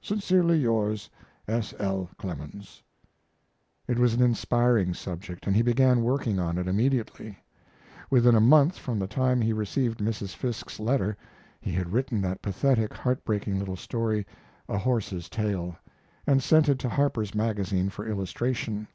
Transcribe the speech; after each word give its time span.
Sincerely 0.00 0.60
yours, 0.60 1.10
S. 1.48 1.74
L. 1.80 2.08
CLEMENS. 2.16 2.84
It 3.88 3.98
was 3.98 4.14
an 4.14 4.22
inspiring 4.22 4.94
subject, 4.94 5.44
and 5.48 5.56
he 5.56 5.62
began 5.62 6.04
work 6.04 6.24
on 6.28 6.56
it 6.56 6.68
immediately. 6.68 7.36
Within 8.08 8.36
a 8.36 8.40
month 8.40 8.78
from 8.78 9.00
the 9.00 9.08
time 9.08 9.40
he 9.40 9.52
received 9.52 9.98
Mrs. 9.98 10.36
Fiske's 10.36 10.78
letter 10.78 11.16
he 11.60 11.72
had 11.72 11.92
written 11.92 12.20
that 12.20 12.42
pathetic, 12.42 12.94
heartbreaking 12.94 13.58
little 13.58 13.74
story, 13.74 14.24
"A 14.68 14.78
Horse's 14.78 15.28
Tale," 15.28 15.76
and 16.28 16.44
sent 16.44 16.68
it 16.68 16.78
to 16.78 16.88
Harper's 16.88 17.34
Magazine 17.34 17.88
for 17.88 18.06
illustration. 18.06 18.86